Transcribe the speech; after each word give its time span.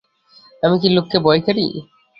আমি 0.63 0.75
কি 0.81 0.87
লোককে 0.95 1.17
ভয় 1.25 1.41
করি। 1.45 1.65